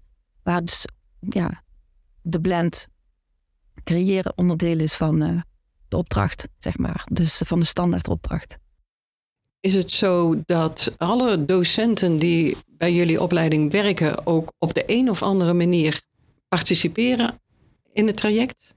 Waar 0.44 0.66
dus 0.66 0.86
ja, 1.20 1.64
de 2.22 2.42
blend 2.42 2.88
creëren 3.84 4.38
onderdeel 4.38 4.80
is 4.80 4.96
van 4.96 5.44
de 5.88 5.98
opdracht, 5.98 6.48
zeg 6.60 6.78
maar. 6.78 7.06
Dus 7.12 7.38
van 7.38 7.60
de 7.60 7.66
standaardopdracht. 7.66 8.58
Is 9.62 9.74
het 9.74 9.92
zo 9.92 10.42
dat 10.46 10.94
alle 10.98 11.46
docenten 11.46 12.20
die 12.20 12.58
bij 12.68 12.94
jullie 12.94 13.22
opleiding 13.22 13.72
werken 13.72 14.26
ook 14.28 14.54
op 14.58 14.74
de 14.74 14.84
een 14.86 15.10
of 15.10 15.22
andere 15.22 15.54
manier 15.54 16.02
participeren 16.48 17.42
in 17.94 18.08
het 18.08 18.18
traject? 18.18 18.76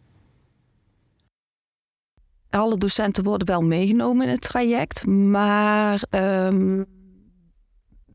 Alle 2.51 2.79
docenten 2.79 3.25
worden 3.25 3.47
wel 3.47 3.63
meegenomen 3.63 4.27
in 4.27 4.33
het 4.33 4.41
traject, 4.41 5.07
maar 5.07 6.01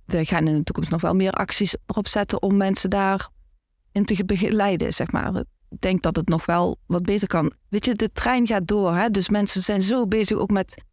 we 0.05 0.25
gaan 0.25 0.47
in 0.47 0.53
de 0.53 0.63
toekomst 0.63 0.91
nog 0.91 1.01
wel 1.01 1.13
meer 1.13 1.31
acties 1.31 1.75
erop 1.85 2.07
zetten 2.07 2.41
om 2.41 2.57
mensen 2.57 2.89
daarin 2.89 4.05
te 4.05 4.25
begeleiden, 4.25 4.93
zeg 4.93 5.11
maar. 5.11 5.35
Ik 5.69 5.81
denk 5.81 6.01
dat 6.01 6.15
het 6.15 6.27
nog 6.27 6.45
wel 6.45 6.77
wat 6.85 7.03
beter 7.03 7.27
kan. 7.27 7.53
Weet 7.69 7.85
je, 7.85 7.93
de 7.93 8.11
trein 8.11 8.47
gaat 8.47 8.67
door, 8.67 8.95
hè? 8.95 9.09
dus 9.09 9.29
mensen 9.29 9.61
zijn 9.61 9.81
zo 9.81 10.07
bezig 10.07 10.37
ook 10.37 10.51
met 10.51 10.83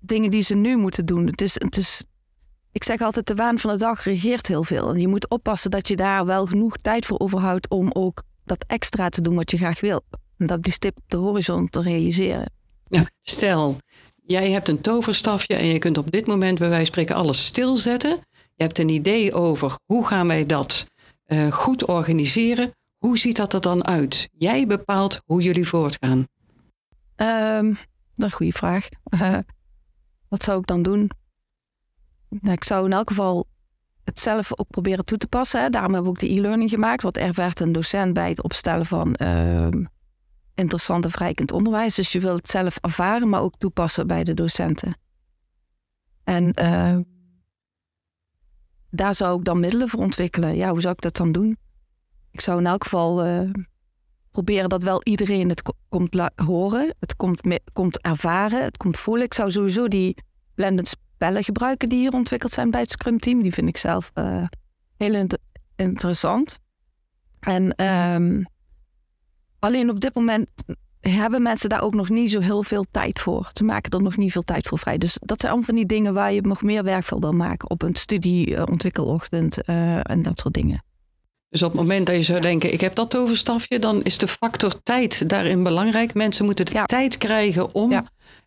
dingen 0.00 0.30
die 0.30 0.42
ze 0.42 0.54
nu 0.54 0.76
moeten 0.76 1.06
doen. 1.06 1.26
Het 1.26 1.40
is, 1.40 1.54
het 1.54 1.76
is, 1.76 2.04
ik 2.72 2.84
zeg 2.84 3.00
altijd, 3.00 3.26
de 3.26 3.34
waan 3.34 3.58
van 3.58 3.70
de 3.70 3.76
dag 3.76 4.04
regeert 4.04 4.46
heel 4.46 4.64
veel. 4.64 4.94
En 4.94 5.00
je 5.00 5.08
moet 5.08 5.30
oppassen 5.30 5.70
dat 5.70 5.88
je 5.88 5.96
daar 5.96 6.26
wel 6.26 6.46
genoeg 6.46 6.76
tijd 6.76 7.06
voor 7.06 7.18
overhoudt 7.18 7.68
om 7.68 7.90
ook 7.92 8.22
dat 8.44 8.64
extra 8.66 9.08
te 9.08 9.22
doen 9.22 9.34
wat 9.34 9.50
je 9.50 9.56
graag 9.56 9.80
wil. 9.80 10.00
En 10.38 10.46
dat 10.46 10.62
die 10.62 10.72
stip 10.72 10.96
op 10.96 11.04
de 11.06 11.16
horizon 11.16 11.68
te 11.68 11.80
realiseren. 11.80 12.52
Ja, 12.88 13.10
stel, 13.22 13.76
jij 14.26 14.50
hebt 14.50 14.68
een 14.68 14.80
toverstafje 14.80 15.54
en 15.54 15.66
je 15.66 15.78
kunt 15.78 15.98
op 15.98 16.10
dit 16.10 16.26
moment 16.26 16.58
bij 16.58 16.68
wijze 16.68 16.84
van 16.84 16.92
spreken 16.92 17.14
alles 17.14 17.44
stilzetten. 17.44 18.20
Je 18.54 18.62
hebt 18.66 18.78
een 18.78 18.88
idee 18.88 19.34
over 19.34 19.78
hoe 19.84 20.06
gaan 20.06 20.26
wij 20.26 20.46
dat 20.46 20.86
uh, 21.26 21.52
goed 21.52 21.84
organiseren. 21.84 22.70
Hoe 22.98 23.18
ziet 23.18 23.36
dat 23.36 23.52
er 23.52 23.60
dan 23.60 23.86
uit? 23.86 24.28
Jij 24.32 24.66
bepaalt 24.66 25.20
hoe 25.24 25.42
jullie 25.42 25.68
voortgaan. 25.68 26.26
Um, 27.16 27.68
dat 28.14 28.16
is 28.16 28.24
een 28.24 28.30
goede 28.30 28.52
vraag. 28.52 28.88
Wat 30.30 30.42
zou 30.42 30.58
ik 30.58 30.66
dan 30.66 30.82
doen? 30.82 31.10
Nou, 32.28 32.52
ik 32.52 32.64
zou 32.64 32.84
in 32.84 32.92
elk 32.92 33.08
geval 33.08 33.46
het 34.04 34.20
zelf 34.20 34.58
ook 34.58 34.70
proberen 34.70 35.04
toe 35.04 35.18
te 35.18 35.26
passen. 35.26 35.62
Hè. 35.62 35.70
Daarom 35.70 35.92
hebben 35.92 36.12
we 36.12 36.16
ook 36.18 36.28
de 36.28 36.34
e-learning 36.34 36.70
gemaakt. 36.70 37.02
Wat 37.02 37.16
ervaart 37.16 37.60
een 37.60 37.72
docent 37.72 38.14
bij 38.14 38.28
het 38.28 38.42
opstellen 38.42 38.86
van 38.86 39.16
uh, 39.22 39.68
interessant 40.54 41.04
en 41.04 41.10
vrijkend 41.10 41.52
onderwijs. 41.52 41.94
Dus 41.94 42.12
je 42.12 42.20
wilt 42.20 42.36
het 42.36 42.48
zelf 42.48 42.76
ervaren, 42.76 43.28
maar 43.28 43.42
ook 43.42 43.54
toepassen 43.58 44.06
bij 44.06 44.24
de 44.24 44.34
docenten. 44.34 44.96
En 46.24 46.60
uh, 46.60 46.98
daar 48.90 49.14
zou 49.14 49.38
ik 49.38 49.44
dan 49.44 49.60
middelen 49.60 49.88
voor 49.88 50.00
ontwikkelen. 50.00 50.56
Ja, 50.56 50.70
hoe 50.70 50.80
zou 50.80 50.94
ik 50.94 51.00
dat 51.00 51.16
dan 51.16 51.32
doen? 51.32 51.56
Ik 52.30 52.40
zou 52.40 52.58
in 52.58 52.66
elk 52.66 52.82
geval 52.82 53.26
uh, 53.26 53.50
proberen 54.30 54.68
dat 54.68 54.82
wel 54.82 55.00
iedereen 55.02 55.48
het 55.48 55.62
komt 55.88 56.30
horen, 56.34 56.94
het 56.98 57.16
komt, 57.16 57.40
komt 57.72 58.00
ervaren, 58.00 58.62
het 58.62 58.76
komt 58.76 58.98
voelen. 58.98 59.24
Ik 59.24 59.34
zou 59.34 59.50
sowieso 59.50 59.88
die 59.88 60.16
blended 60.54 60.88
spellen 60.88 61.44
gebruiken 61.44 61.88
die 61.88 61.98
hier 61.98 62.12
ontwikkeld 62.12 62.52
zijn 62.52 62.70
bij 62.70 62.80
het 62.80 62.90
Scrum 62.90 63.18
Team. 63.18 63.42
Die 63.42 63.52
vind 63.52 63.68
ik 63.68 63.76
zelf 63.76 64.10
uh, 64.14 64.44
heel 64.96 65.26
interessant. 65.76 66.58
En 67.40 67.84
um, 67.84 68.46
alleen 69.58 69.90
op 69.90 70.00
dit 70.00 70.14
moment 70.14 70.48
hebben 71.00 71.42
mensen 71.42 71.68
daar 71.68 71.82
ook 71.82 71.94
nog 71.94 72.08
niet 72.08 72.30
zo 72.30 72.40
heel 72.40 72.62
veel 72.62 72.84
tijd 72.90 73.20
voor. 73.20 73.50
Ze 73.52 73.64
maken 73.64 73.90
er 73.90 74.02
nog 74.02 74.16
niet 74.16 74.32
veel 74.32 74.42
tijd 74.42 74.66
voor 74.66 74.78
vrij. 74.78 74.98
Dus 74.98 75.16
dat 75.20 75.40
zijn 75.40 75.52
allemaal 75.52 75.70
van 75.70 75.78
die 75.78 75.86
dingen 75.86 76.14
waar 76.14 76.32
je 76.32 76.40
nog 76.40 76.62
meer 76.62 76.82
werk 76.82 77.08
wil 77.08 77.32
maken 77.32 77.70
op 77.70 77.82
een 77.82 77.94
studie, 77.94 78.66
ontwikkelochtend 78.66 79.68
uh, 79.68 80.10
en 80.10 80.22
dat 80.22 80.38
soort 80.38 80.54
dingen. 80.54 80.82
Dus 81.50 81.62
op 81.62 81.72
het 81.72 81.80
moment 81.80 82.06
dat 82.06 82.16
je 82.16 82.22
zou 82.22 82.40
denken, 82.40 82.72
ik 82.72 82.80
heb 82.80 82.94
dat 82.94 83.10
toverstafje, 83.10 83.78
dan 83.78 84.02
is 84.02 84.18
de 84.18 84.28
factor 84.28 84.82
tijd 84.82 85.28
daarin 85.28 85.62
belangrijk. 85.62 86.14
Mensen 86.14 86.44
moeten 86.44 86.64
de 86.66 86.82
tijd 86.86 87.18
krijgen 87.18 87.74
om 87.74 88.06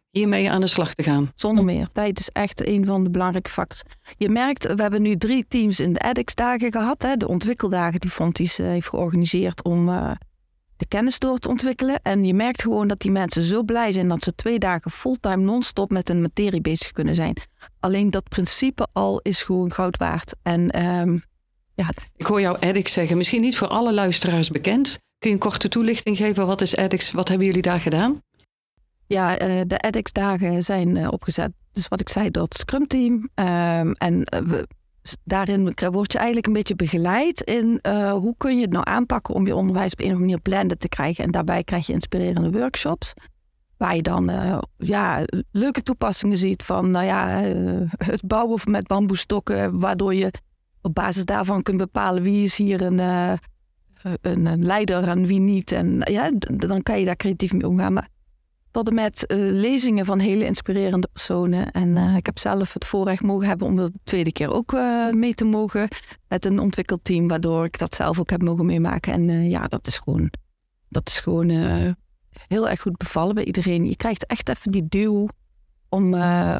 hiermee 0.09 0.51
aan 0.51 0.61
de 0.61 0.67
slag 0.67 0.93
te 0.93 1.03
gaan. 1.03 1.31
Zonder 1.35 1.63
meer. 1.63 1.87
Tijd 1.91 2.19
is 2.19 2.29
echt 2.29 2.67
een 2.67 2.85
van 2.85 3.03
de 3.03 3.09
belangrijke 3.09 3.49
factoren. 3.49 3.97
Je 4.17 4.29
merkt, 4.29 4.73
we 4.73 4.81
hebben 4.81 5.01
nu 5.01 5.17
drie 5.17 5.45
teams 5.47 5.79
in 5.79 5.93
de 5.93 5.99
edX-dagen 5.99 6.71
gehad. 6.71 7.01
Hè, 7.01 7.15
de 7.15 7.27
ontwikkeldagen 7.27 7.99
die 7.99 8.09
Fonties 8.09 8.59
uh, 8.59 8.67
heeft 8.67 8.89
georganiseerd 8.89 9.63
om 9.63 9.89
uh, 9.89 10.11
de 10.77 10.85
kennis 10.87 11.19
door 11.19 11.37
te 11.37 11.47
ontwikkelen. 11.47 11.99
En 12.01 12.25
je 12.25 12.33
merkt 12.33 12.61
gewoon 12.61 12.87
dat 12.87 12.99
die 12.99 13.11
mensen 13.11 13.43
zo 13.43 13.63
blij 13.63 13.91
zijn 13.91 14.07
dat 14.07 14.23
ze 14.23 14.35
twee 14.35 14.59
dagen 14.59 14.91
fulltime 14.91 15.43
non-stop 15.43 15.91
met 15.91 16.09
een 16.09 16.21
materie 16.21 16.61
bezig 16.61 16.91
kunnen 16.91 17.15
zijn. 17.15 17.35
Alleen 17.79 18.11
dat 18.11 18.29
principe 18.29 18.87
al 18.93 19.19
is 19.19 19.43
gewoon 19.43 19.71
goud 19.71 19.97
waard. 19.97 20.35
En... 20.43 20.85
Um, 20.85 21.23
ja. 21.75 21.89
Ik 22.15 22.25
hoor 22.25 22.41
jou 22.41 22.57
edX 22.59 22.93
zeggen, 22.93 23.17
misschien 23.17 23.41
niet 23.41 23.57
voor 23.57 23.67
alle 23.67 23.93
luisteraars 23.93 24.49
bekend. 24.49 24.99
Kun 25.19 25.29
je 25.29 25.35
een 25.35 25.49
korte 25.49 25.69
toelichting 25.69 26.17
geven? 26.17 26.47
Wat 26.47 26.61
is 26.61 26.75
edX? 26.75 27.11
Wat 27.11 27.27
hebben 27.27 27.47
jullie 27.47 27.61
daar 27.61 27.79
gedaan? 27.79 28.21
Ja, 29.07 29.41
uh, 29.41 29.61
de 29.67 29.77
edX-dagen 29.77 30.63
zijn 30.63 30.95
uh, 30.95 31.07
opgezet, 31.11 31.51
dus 31.71 31.87
wat 31.87 31.99
ik 31.99 32.09
zei, 32.09 32.31
door 32.31 32.43
het 32.43 32.53
Scrum-team. 32.53 33.13
Um, 33.13 33.93
en 33.93 34.13
uh, 34.13 34.39
we, 34.39 34.67
daarin 35.23 35.73
word 35.91 36.11
je 36.11 36.17
eigenlijk 36.17 36.47
een 36.47 36.53
beetje 36.53 36.75
begeleid 36.75 37.41
in 37.41 37.79
hoe 38.11 38.35
kun 38.37 38.55
je 38.55 38.61
het 38.61 38.71
nou 38.71 38.89
aanpakken 38.89 39.33
om 39.33 39.47
je 39.47 39.55
onderwijs 39.55 39.91
op 39.91 39.99
een 39.99 40.05
of 40.05 40.11
andere 40.11 40.29
manier 40.29 40.41
blended 40.41 40.79
te 40.79 40.89
krijgen. 40.89 41.23
En 41.23 41.31
daarbij 41.31 41.63
krijg 41.63 41.87
je 41.87 41.93
inspirerende 41.93 42.51
workshops. 42.59 43.13
Waar 43.77 43.95
je 43.95 44.01
dan 44.01 44.31
ja, 44.77 45.25
leuke 45.51 45.83
toepassingen 45.83 46.37
ziet 46.37 46.63
van 46.63 46.91
nou 46.91 47.05
ja, 47.05 47.27
het 47.97 48.27
bouwen 48.27 48.59
met 48.65 48.87
bamboestokken, 48.87 49.79
waardoor 49.79 50.13
je 50.15 50.31
op 50.83 50.93
basis 50.93 51.25
daarvan 51.25 51.61
kunt 51.61 51.77
bepalen 51.77 52.23
wie 52.23 52.43
is 52.43 52.57
hier 52.57 52.81
een, 52.81 52.99
een, 54.21 54.45
een 54.45 54.65
leider 54.65 55.07
en 55.07 55.25
wie 55.25 55.39
niet. 55.39 55.71
En 55.71 56.01
ja, 56.03 56.31
dan 56.53 56.81
kan 56.81 56.99
je 56.99 57.05
daar 57.05 57.15
creatief 57.15 57.53
mee 57.53 57.67
omgaan. 57.67 57.93
Maar 57.93 58.07
tot 58.71 58.87
en 58.87 58.93
met 58.93 59.23
uh, 59.27 59.51
lezingen 59.51 60.05
van 60.05 60.19
hele 60.19 60.45
inspirerende 60.45 61.07
personen. 61.13 61.71
En 61.71 61.95
uh, 61.95 62.15
ik 62.15 62.25
heb 62.25 62.39
zelf 62.39 62.73
het 62.73 62.85
voorrecht 62.85 63.21
mogen 63.21 63.47
hebben 63.47 63.67
om 63.67 63.75
de 63.75 63.91
tweede 64.03 64.31
keer 64.31 64.53
ook 64.53 64.71
uh, 64.73 65.09
mee 65.09 65.33
te 65.33 65.43
mogen 65.43 65.87
met 66.27 66.45
een 66.45 66.59
ontwikkelteam, 66.59 67.27
waardoor 67.27 67.65
ik 67.65 67.77
dat 67.77 67.95
zelf 67.95 68.19
ook 68.19 68.29
heb 68.29 68.41
mogen 68.41 68.65
meemaken. 68.65 69.13
En 69.13 69.49
ja, 69.49 69.67
dat 69.67 69.87
is 69.87 69.97
gewoon, 69.97 70.31
dat 70.89 71.07
is 71.07 71.19
gewoon 71.19 71.49
heel 72.47 72.69
erg 72.69 72.81
goed 72.81 72.97
bevallen 72.97 73.35
bij 73.35 73.43
iedereen. 73.43 73.85
Je 73.85 73.95
krijgt 73.95 74.25
echt 74.25 74.49
even 74.49 74.71
die 74.71 74.85
duw 74.89 75.27
om, 75.93 76.13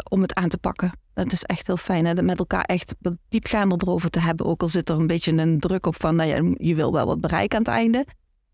om 0.03 0.21
het 0.21 0.33
aan 0.33 0.49
te 0.49 0.57
pakken. 0.57 0.91
Dat 1.13 1.31
is 1.31 1.43
echt 1.43 1.67
heel 1.67 1.77
fijn. 1.77 2.05
Hè? 2.05 2.21
Met 2.21 2.39
elkaar 2.39 2.63
echt 2.63 2.95
diepgaander 3.29 3.77
erover 3.81 4.09
te 4.09 4.19
hebben. 4.19 4.45
Ook 4.45 4.61
al 4.61 4.67
zit 4.67 4.89
er 4.89 4.99
een 4.99 5.07
beetje 5.07 5.31
een 5.31 5.59
druk 5.59 5.85
op 5.85 5.95
van, 5.95 6.15
nou 6.15 6.29
ja, 6.29 6.53
je 6.57 6.75
wil 6.75 6.91
wel 6.91 7.05
wat 7.05 7.21
bereiken 7.21 7.57
aan 7.57 7.63
het 7.63 7.73
einde. 7.73 8.05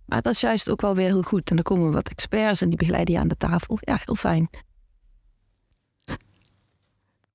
Maar 0.05 0.21
dat 0.21 0.33
is 0.33 0.41
juist 0.41 0.69
ook 0.69 0.81
wel 0.81 0.95
weer 0.95 1.05
heel 1.05 1.21
goed. 1.21 1.49
En 1.49 1.55
dan 1.55 1.63
komen 1.63 1.91
wat 1.91 2.09
experts 2.09 2.61
en 2.61 2.69
die 2.69 2.77
begeleiden 2.77 3.13
je 3.13 3.19
aan 3.19 3.27
de 3.27 3.37
tafel. 3.37 3.77
Ja, 3.79 3.99
heel 4.05 4.15
fijn. 4.15 4.49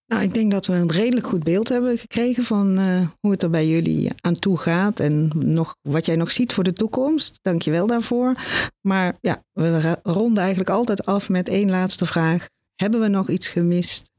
Nou, 0.07 0.23
ik 0.23 0.35
denk 0.35 0.53
dat 0.53 0.67
we 0.67 0.75
een 0.75 0.91
redelijk 0.91 1.27
goed 1.27 1.43
beeld 1.43 1.69
hebben 1.69 1.99
gekregen 1.99 2.45
van 2.45 2.79
uh, 2.79 3.01
hoe 3.21 3.31
het 3.31 3.43
er 3.43 3.51
bij 3.51 3.69
jullie 3.69 4.11
aan 4.21 4.39
toe 4.39 4.59
gaat 4.59 5.01
en 5.01 5.31
nog, 5.35 5.77
wat 5.83 6.07
jij 6.07 6.17
nog 6.17 6.31
ziet 6.31 6.53
voor 6.53 6.65
de 6.65 6.73
toekomst. 6.73 7.39
Dank 7.43 7.63
je 7.63 7.71
wel 7.71 7.87
daarvoor. 7.87 8.35
Maar 8.81 9.17
ja, 9.21 9.43
we 9.53 9.99
ronden 10.03 10.43
eigenlijk 10.43 10.71
altijd 10.71 11.07
af 11.07 11.29
met 11.29 11.49
één 11.49 11.71
laatste 11.71 12.07
vraag. 12.07 12.49
Hebben 12.77 13.01
we 13.01 13.09
nog 13.09 13.29
iets 13.29 13.49
gemist? 13.49 14.11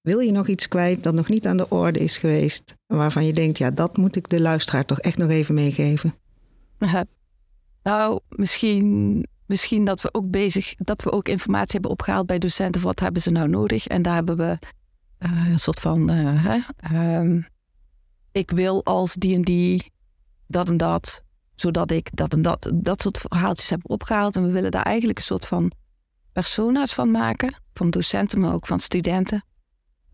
Wil 0.00 0.18
je 0.18 0.32
nog 0.32 0.48
iets 0.48 0.68
kwijt 0.68 1.02
dat 1.02 1.14
nog 1.14 1.28
niet 1.28 1.46
aan 1.46 1.56
de 1.56 1.68
orde 1.68 1.98
is 1.98 2.18
geweest? 2.18 2.74
Waarvan 2.86 3.26
je 3.26 3.32
denkt, 3.32 3.58
ja, 3.58 3.70
dat 3.70 3.96
moet 3.96 4.16
ik 4.16 4.28
de 4.28 4.40
luisteraar 4.40 4.84
toch 4.84 5.00
echt 5.00 5.16
nog 5.16 5.30
even 5.30 5.54
meegeven. 5.54 6.14
Nou, 7.82 8.20
misschien, 8.28 9.26
misschien 9.46 9.84
dat 9.84 10.00
we 10.00 10.14
ook 10.14 10.30
bezig, 10.30 10.74
dat 10.74 11.02
we 11.02 11.12
ook 11.12 11.28
informatie 11.28 11.72
hebben 11.72 11.90
opgehaald 11.90 12.26
bij 12.26 12.38
docenten. 12.38 12.82
Wat 12.82 13.00
hebben 13.00 13.22
ze 13.22 13.30
nou 13.30 13.48
nodig? 13.48 13.86
En 13.86 14.02
daar 14.02 14.14
hebben 14.14 14.36
we 14.36 14.58
uh, 15.18 15.50
een 15.50 15.58
soort 15.58 15.80
van, 15.80 16.08
hè, 16.10 16.58
um, 17.18 17.46
ik 18.32 18.50
wil 18.50 18.84
als 18.84 19.14
die 19.14 19.34
en 19.34 19.42
die 19.42 19.92
dat 20.46 20.68
en 20.68 20.76
dat, 20.76 21.22
zodat 21.54 21.90
ik 21.90 22.10
dat 22.12 22.32
en 22.32 22.42
dat, 22.42 22.70
dat 22.74 23.00
soort 23.00 23.18
verhaaltjes 23.18 23.70
heb 23.70 23.80
opgehaald. 23.82 24.36
En 24.36 24.46
we 24.46 24.52
willen 24.52 24.70
daar 24.70 24.82
eigenlijk 24.82 25.18
een 25.18 25.24
soort 25.24 25.46
van 25.46 25.72
persona's 26.34 26.94
van 26.94 27.10
maken, 27.10 27.54
van 27.74 27.90
docenten, 27.90 28.40
maar 28.40 28.54
ook 28.54 28.66
van 28.66 28.80
studenten 28.80 29.44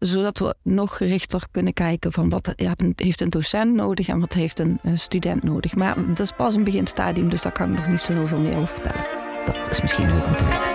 zodat 0.00 0.38
we 0.38 0.54
nog 0.62 0.96
gerichter 0.96 1.42
kunnen 1.50 1.72
kijken 1.72 2.12
van 2.12 2.28
wat 2.28 2.54
heeft 2.96 3.20
een 3.20 3.30
docent 3.30 3.74
nodig 3.74 4.08
en 4.08 4.20
wat 4.20 4.32
heeft 4.32 4.58
een, 4.58 4.78
een 4.82 4.98
student 4.98 5.42
nodig. 5.42 5.74
Maar 5.74 6.06
dat 6.06 6.18
is 6.18 6.32
pas 6.32 6.54
een 6.54 6.64
beginstadium, 6.64 7.28
dus 7.28 7.42
daar 7.42 7.52
kan 7.52 7.70
ik 7.72 7.78
nog 7.78 7.86
niet 7.86 8.00
zo 8.00 8.12
heel 8.12 8.26
veel 8.26 8.38
meer 8.38 8.56
over 8.56 8.74
vertellen. 8.74 9.06
Dat 9.46 9.70
is 9.70 9.80
misschien 9.80 10.14
leuk 10.14 10.26
om 10.26 10.36
te 10.36 10.44
weten. 10.44 10.70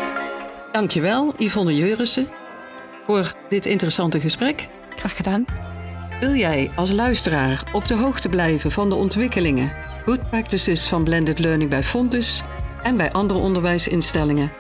Dankjewel, 0.72 1.34
Yvonne 1.38 1.76
Jeurissen, 1.76 2.28
voor 3.06 3.34
dit 3.50 3.66
interessante 3.66 4.20
gesprek. 4.20 4.68
Graag 4.96 5.16
gedaan. 5.16 5.46
Wil 6.20 6.34
jij 6.34 6.72
als 6.76 6.92
luisteraar 6.92 7.70
op 7.74 7.88
de 7.88 7.96
hoogte 7.96 8.30
blijven 8.30 8.72
van 8.72 8.90
de 8.90 8.96
ontwikkelingen, 8.96 9.74
good 10.06 10.30
practices 10.30 10.88
van 10.88 11.04
blended 11.04 11.40
learning 11.40 11.70
bij 11.70 11.84
Fontus 11.84 12.44
en 12.84 12.98
bij 12.98 13.12
andere 13.12 13.40
onderwijsinstellingen? 13.40 14.52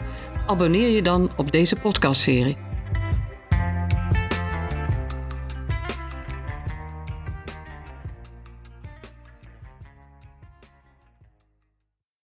Abonneer 0.47 0.89
je 0.89 1.01
dan 1.01 1.31
op 1.37 1.51
deze 1.51 1.75
podcastserie. 1.75 2.64